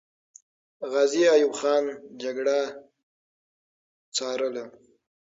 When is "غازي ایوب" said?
0.91-1.53